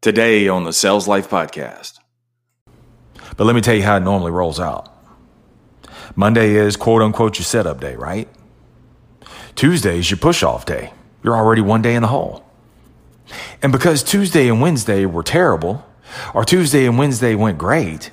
[0.00, 1.98] today on the Sales Life Podcast.
[3.36, 4.88] But let me tell you how it normally rolls out.
[6.16, 8.28] Monday is quote unquote your setup day, right?
[9.54, 10.92] Tuesday is your push off day.
[11.22, 12.44] You're already one day in the hole.
[13.62, 15.84] And because Tuesday and Wednesday were terrible,
[16.34, 18.10] or Tuesday and Wednesday went great,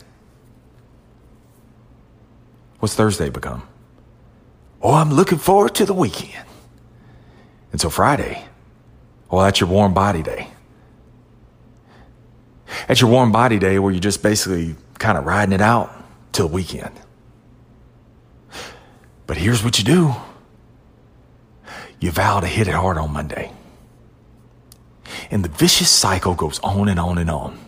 [2.80, 3.68] what's Thursday become?
[4.82, 6.46] Oh, I'm looking forward to the weekend.
[7.72, 8.46] And so Friday,
[9.32, 10.50] well, that's your warm body day.
[12.88, 15.94] That's your warm body day where you're just basically kind of riding it out
[16.32, 16.94] till weekend.
[19.28, 20.16] But here's what you do
[22.00, 23.52] you vow to hit it hard on Monday.
[25.32, 27.60] And the vicious cycle goes on and on and on.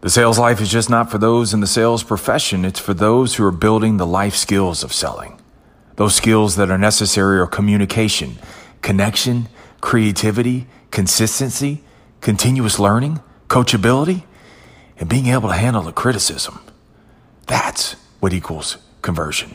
[0.00, 3.36] The sales life is just not for those in the sales profession, it's for those
[3.36, 5.38] who are building the life skills of selling.
[5.96, 8.38] Those skills that are necessary are communication,
[8.80, 9.48] connection,
[9.80, 11.84] creativity, consistency,
[12.20, 13.20] continuous learning,
[13.52, 14.22] coachability,
[14.98, 16.58] and being able to handle the criticism.
[17.46, 19.54] That's what equals conversion.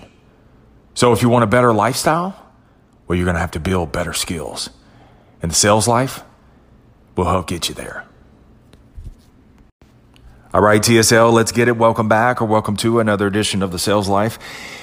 [0.94, 2.36] So if you want a better lifestyle,
[3.08, 4.70] well, you're going to have to build better skills.
[5.42, 6.24] And the sales life
[7.16, 8.06] will help get you there.
[10.54, 11.76] All right, TSL, let's get it.
[11.76, 14.38] Welcome back or welcome to another edition of the Sales Life.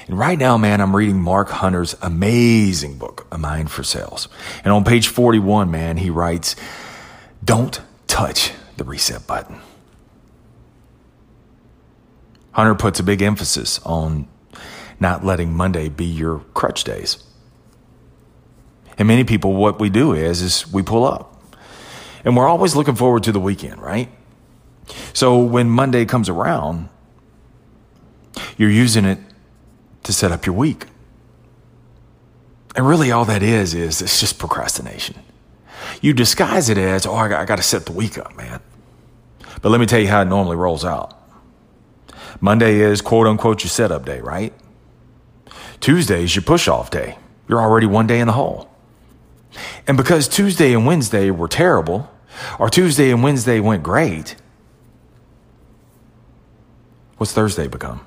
[0.09, 4.29] And right now, man, I'm reading Mark Hunter's amazing book, A Mind for Sales.
[4.65, 6.57] And on page 41, man, he writes,
[7.45, 9.61] Don't touch the reset button.
[12.53, 14.29] Hunter puts a big emphasis on
[15.01, 17.23] not letting Monday be your crutch days.
[18.97, 21.43] And many people, what we do is, is we pull up.
[22.25, 24.09] And we're always looking forward to the weekend, right?
[25.13, 26.89] So when Monday comes around,
[28.57, 29.19] you're using it
[30.05, 30.87] to set up your week.
[32.77, 35.17] And really, all that is, is it's just procrastination.
[36.01, 38.61] You disguise it as, oh, I got, to set the week up, man.
[39.63, 41.19] But let me tell you how it normally rolls out.
[42.41, 44.53] Monday is quote unquote your setup day, right?
[45.81, 47.19] Tuesday is your push off day.
[47.49, 48.71] You're already one day in the hole.
[49.87, 52.11] And because Tuesday and Wednesday were terrible,
[52.59, 54.37] or Tuesday and Wednesday went great,
[57.17, 58.05] what's Thursday become?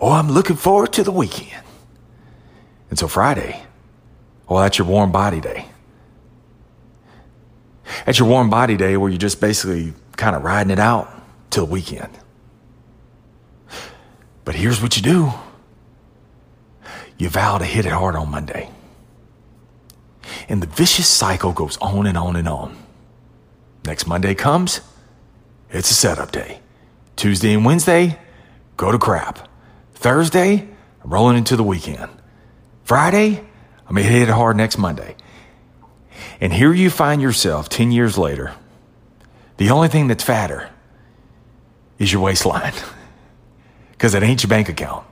[0.00, 1.62] Oh, I'm looking forward to the weekend.
[2.90, 3.62] And so Friday,
[4.48, 5.66] well, that's your warm body day.
[8.06, 11.10] That's your warm body day where you're just basically kind of riding it out
[11.50, 12.10] till weekend.
[14.44, 15.32] But here's what you do
[17.16, 18.70] you vow to hit it hard on Monday.
[20.48, 22.76] And the vicious cycle goes on and on and on.
[23.86, 24.80] Next Monday comes,
[25.70, 26.60] it's a setup day.
[27.16, 28.18] Tuesday and Wednesday,
[28.76, 29.48] go to crap.
[29.94, 30.68] Thursday,
[31.02, 32.10] I'm rolling into the weekend.
[32.82, 33.44] Friday,
[33.86, 35.14] I'm to hit it hard next Monday.
[36.40, 38.54] And here you find yourself 10 years later.
[39.56, 40.70] The only thing that's fatter
[41.98, 42.74] is your waistline
[43.92, 45.06] because it ain't your bank account.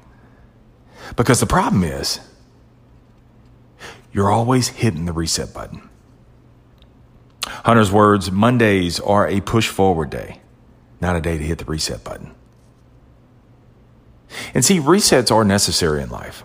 [1.16, 2.21] Because the problem is,
[4.12, 5.88] you're always hitting the reset button.
[7.47, 10.41] Hunter's words Mondays are a push forward day,
[11.00, 12.34] not a day to hit the reset button.
[14.54, 16.44] And see, resets are necessary in life.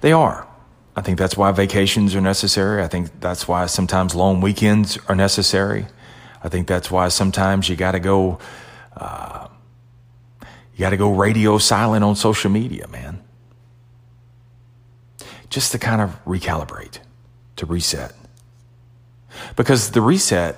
[0.00, 0.46] They are.
[0.96, 2.82] I think that's why vacations are necessary.
[2.82, 5.86] I think that's why sometimes long weekends are necessary.
[6.42, 8.38] I think that's why sometimes you got to go,
[8.96, 9.48] uh,
[10.42, 13.22] you got to go radio silent on social media, man.
[15.48, 16.98] Just to kind of recalibrate,
[17.56, 18.14] to reset.
[19.56, 20.56] Because the reset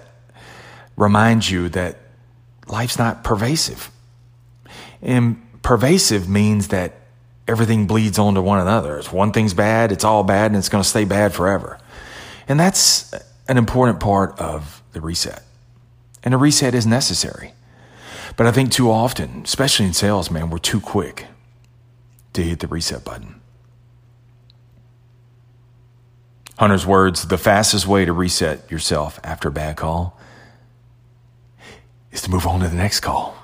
[0.97, 1.99] reminds you that
[2.67, 3.91] life's not pervasive.
[5.01, 6.95] And pervasive means that
[7.49, 8.99] everything bleeds onto one another.
[8.99, 11.79] If one thing's bad, it's all bad and it's going to stay bad forever.
[12.49, 13.13] And that's
[13.49, 15.43] an important part of the reset.
[16.23, 17.53] And a reset is necessary.
[18.37, 21.27] But I think too often, especially in sales, man, we're too quick
[22.33, 23.41] to hit the reset button.
[26.59, 30.19] Hunter's words the fastest way to reset yourself after a bad call
[32.13, 33.37] is to move on to the next call.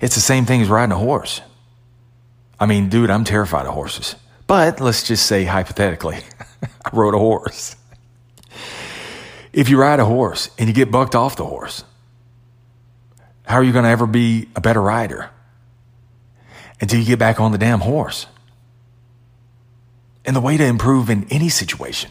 [0.00, 1.42] It's the same thing as riding a horse.
[2.60, 4.14] I mean, dude, I'm terrified of horses.
[4.46, 6.18] But let's just say hypothetically,
[6.84, 7.74] I rode a horse.
[9.52, 11.84] If you ride a horse and you get bucked off the horse,
[13.44, 15.30] how are you going to ever be a better rider?
[16.80, 18.26] Until you get back on the damn horse.
[20.24, 22.10] And the way to improve in any situation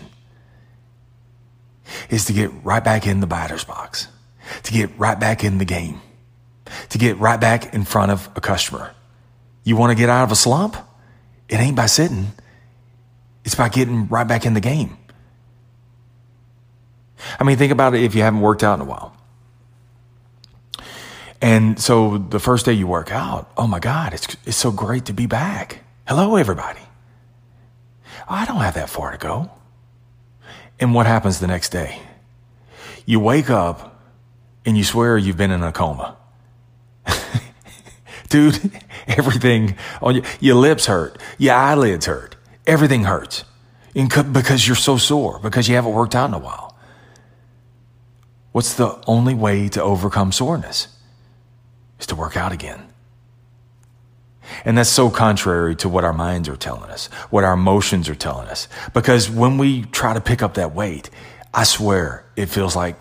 [2.09, 4.07] is to get right back in the batter's box,
[4.63, 6.01] to get right back in the game,
[6.89, 8.93] to get right back in front of a customer.
[9.63, 10.75] You want to get out of a slump?
[11.47, 12.31] It ain't by sitting.
[13.43, 14.97] It's by getting right back in the game.
[17.39, 19.15] I mean, think about it if you haven't worked out in a while.
[21.41, 25.05] And so the first day you work out, oh my God, it's, it's so great
[25.05, 25.83] to be back.
[26.07, 26.81] Hello, everybody.
[28.27, 29.49] I don't have that far to go.
[30.79, 32.01] And what happens the next day?
[33.05, 34.01] You wake up
[34.65, 36.17] and you swear you've been in a coma.
[38.29, 38.71] Dude,
[39.07, 42.35] everything on your, your lips hurt, your eyelids hurt,
[42.65, 43.43] everything hurts.
[43.93, 46.77] because you're so sore, because you haven't worked out in a while.
[48.51, 50.87] What's the only way to overcome soreness?
[51.99, 52.89] Is to work out again.
[54.65, 58.15] And that's so contrary to what our minds are telling us, what our emotions are
[58.15, 58.67] telling us.
[58.93, 61.09] Because when we try to pick up that weight,
[61.53, 62.97] I swear it feels like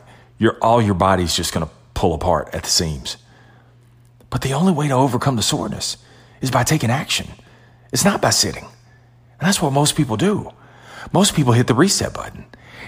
[0.60, 3.16] all your body's just going to pull apart at the seams.
[4.30, 5.96] But the only way to overcome the soreness
[6.40, 7.28] is by taking action.
[7.92, 8.64] It's not by sitting.
[8.64, 10.50] And that's what most people do.
[11.12, 12.44] Most people hit the reset button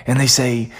[0.06, 0.72] and they say,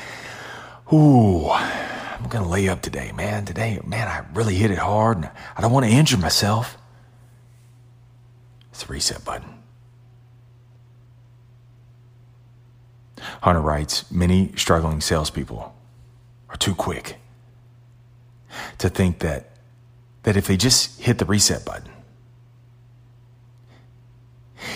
[0.92, 3.44] Ooh, I'm going to lay up today, man.
[3.44, 6.76] Today, man, I really hit it hard and I don't want to injure myself.
[8.70, 9.60] It's the reset button.
[13.42, 15.74] Hunter writes Many struggling salespeople
[16.48, 17.16] are too quick
[18.78, 19.50] to think that,
[20.22, 21.90] that if they just hit the reset button,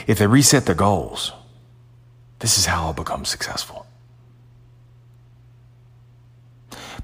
[0.06, 1.32] if they reset their goals,
[2.38, 3.87] this is how I'll become successful.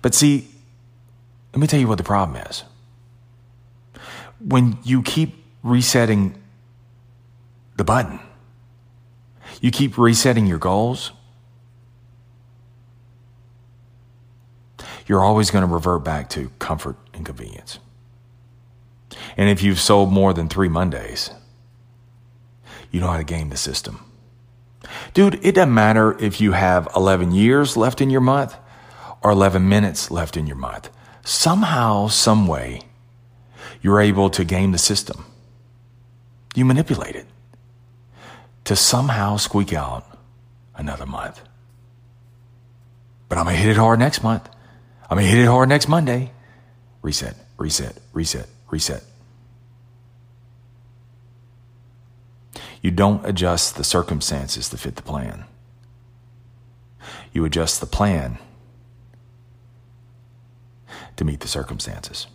[0.03, 0.49] But see,
[1.53, 2.65] let me tell you what the problem is.
[4.39, 6.41] When you keep resetting
[7.81, 8.21] the button.
[9.63, 11.13] You keep resetting your goals.
[15.07, 17.79] You're always going to revert back to comfort and convenience.
[19.37, 21.31] And if you've sold more than three Mondays,
[22.91, 24.05] you know how to game the system.
[25.15, 28.57] Dude, it doesn't matter if you have 11 years left in your month
[29.23, 30.89] or 11 minutes left in your month.
[31.25, 32.83] Somehow, some way,
[33.83, 35.25] you're able to game the system.
[36.55, 37.27] You manipulate it
[38.65, 40.07] to somehow squeak out
[40.75, 41.41] another month.
[43.29, 44.49] But I'm going to hit it hard next month.
[45.09, 46.33] I'm going to hit it hard next Monday.
[47.03, 49.03] Reset, reset, reset, reset.
[52.83, 55.45] You don't adjust the circumstances to fit the plan.
[57.33, 58.39] You adjust the plan
[61.17, 62.27] to meet the circumstances.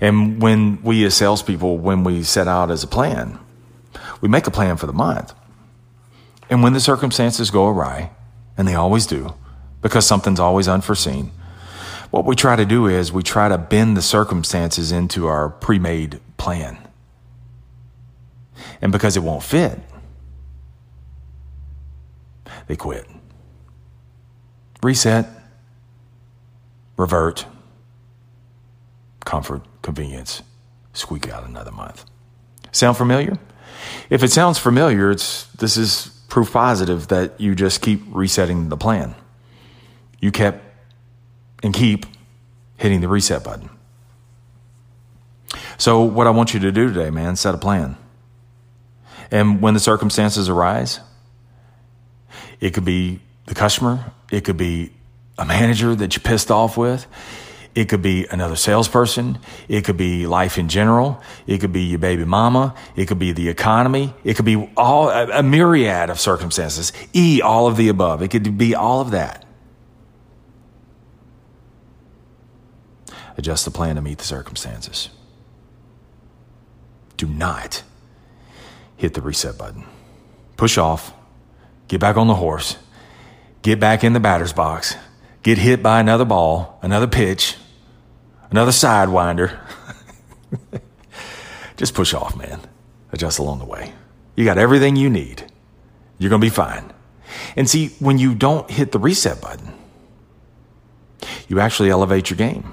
[0.00, 3.38] And when we as salespeople, when we set out as a plan,
[4.20, 5.34] we make a plan for the month.
[6.48, 8.10] And when the circumstances go awry,
[8.56, 9.34] and they always do,
[9.82, 11.30] because something's always unforeseen,
[12.10, 15.78] what we try to do is we try to bend the circumstances into our pre
[15.78, 16.78] made plan.
[18.80, 19.78] And because it won't fit,
[22.66, 23.06] they quit.
[24.82, 25.26] Reset,
[26.96, 27.46] revert,
[29.24, 30.42] comfort, convenience,
[30.92, 32.04] squeak out another month.
[32.72, 33.38] Sound familiar?
[34.10, 38.76] If it sounds familiar, it's this is proof positive that you just keep resetting the
[38.76, 39.14] plan.
[40.20, 40.62] You kept
[41.62, 42.06] and keep
[42.76, 43.70] hitting the reset button.
[45.78, 47.96] So, what I want you to do today, man, set a plan.
[49.30, 51.00] And when the circumstances arise,
[52.60, 54.92] it could be the customer, it could be
[55.38, 57.06] a manager that you pissed off with,
[57.74, 59.38] it could be another salesperson.
[59.68, 61.20] It could be life in general.
[61.46, 62.74] It could be your baby mama.
[62.94, 64.14] It could be the economy.
[64.22, 66.92] It could be all a, a myriad of circumstances.
[67.12, 68.22] E, all of the above.
[68.22, 69.44] It could be all of that.
[73.36, 75.08] Adjust the plan to meet the circumstances.
[77.16, 77.82] Do not
[78.96, 79.84] hit the reset button.
[80.56, 81.12] Push off.
[81.88, 82.76] Get back on the horse.
[83.62, 84.96] Get back in the batter's box.
[85.42, 87.56] Get hit by another ball, another pitch,
[88.50, 89.58] another sidewinder.
[91.76, 92.60] Just push off, man.
[93.12, 93.92] Adjust along the way.
[94.36, 95.44] You got everything you need.
[96.18, 96.92] You're going to be fine.
[97.56, 99.72] And see, when you don't hit the reset button,
[101.48, 102.72] you actually elevate your game.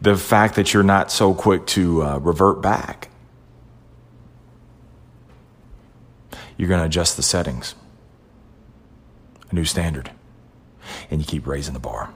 [0.00, 3.10] The fact that you're not so quick to uh, revert back,
[6.56, 7.74] you're going to adjust the settings,
[9.50, 10.10] a new standard,
[11.10, 12.10] and you keep raising the bar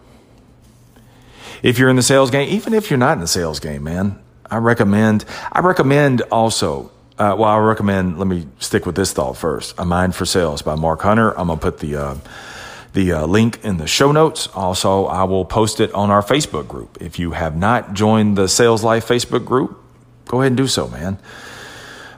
[1.63, 4.19] if you're in the sales game, even if you're not in the sales game, man,
[4.51, 9.37] I recommend, I recommend also, uh, well, I recommend, let me stick with this thought
[9.37, 9.75] first.
[9.79, 11.39] A Mind for Sales by Mark Hunter.
[11.39, 12.17] I'm going to put the, uh,
[12.95, 14.49] the uh, link in the show notes.
[14.49, 16.99] Also, I will post it on our Facebook group.
[17.01, 19.79] If you have not joined the Sales Life Facebook group,
[20.27, 21.19] go ahead and do so, man.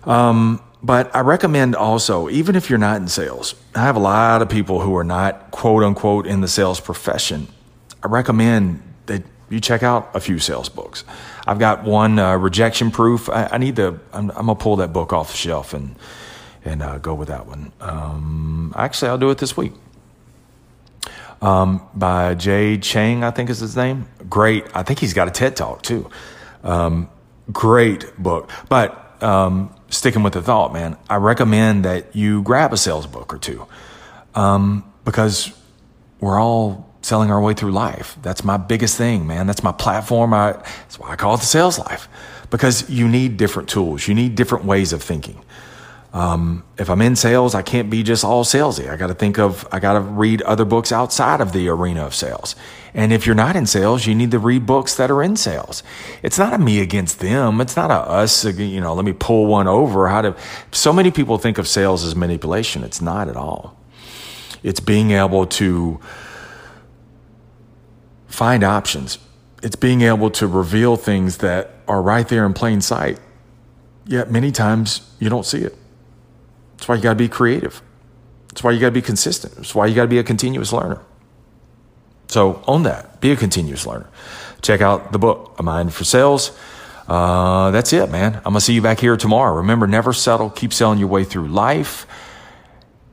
[0.04, 4.42] Um, but I recommend also, even if you're not in sales, I have a lot
[4.42, 7.46] of people who are not quote unquote in the sales profession.
[8.02, 11.04] I recommend that you check out a few sales books.
[11.46, 13.28] I've got one uh, rejection proof.
[13.28, 14.00] I, I need to.
[14.12, 15.94] I'm, I'm, gonna pull that book off the shelf and
[16.64, 17.72] and uh, go with that one.
[17.80, 19.72] Um, actually, I'll do it this week.
[21.40, 24.08] Um, by Jay Chang, I think is his name.
[24.30, 24.64] Great.
[24.74, 26.08] I think he's got a TED talk too.
[26.62, 27.08] Um,
[27.52, 28.50] great book.
[28.68, 33.32] But um, sticking with the thought, man, I recommend that you grab a sales book
[33.32, 33.66] or two
[34.34, 35.52] um, because
[36.20, 38.16] we're all selling our way through life.
[38.22, 39.46] That's my biggest thing, man.
[39.46, 40.32] That's my platform.
[40.32, 42.08] I, that's why I call it the sales life
[42.50, 44.08] because you need different tools.
[44.08, 45.44] You need different ways of thinking.
[46.12, 48.90] Um, if I'm in sales, I can't be just all salesy.
[48.90, 52.04] I got to think of, I got to read other books outside of the arena
[52.04, 52.54] of sales.
[52.92, 55.82] And if you're not in sales, you need to read books that are in sales.
[56.22, 57.62] It's not a me against them.
[57.62, 60.08] It's not a us, you know, let me pull one over.
[60.08, 60.36] How to,
[60.70, 62.84] so many people think of sales as manipulation.
[62.84, 63.78] It's not at all.
[64.62, 65.98] It's being able to
[68.26, 69.18] find options.
[69.62, 73.18] It's being able to reveal things that are right there in plain sight.
[74.06, 75.76] Yet many times you don't see it.
[76.82, 77.80] That's why you got to be creative.
[78.48, 79.54] That's why you got to be consistent.
[79.54, 81.00] That's why you got to be a continuous learner.
[82.26, 83.20] So own that.
[83.20, 84.10] Be a continuous learner.
[84.62, 86.50] Check out the book, A Mind for Sales.
[87.06, 88.34] Uh, that's it, man.
[88.38, 89.58] I'm going to see you back here tomorrow.
[89.58, 90.50] Remember, never settle.
[90.50, 92.04] Keep selling your way through life.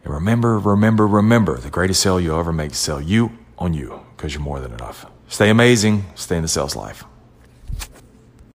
[0.04, 4.02] And remember, remember, remember the greatest sale you'll ever make is sell you on you
[4.18, 5.06] because you're more than enough.
[5.28, 6.06] Stay amazing.
[6.16, 7.04] Stay in the sales life.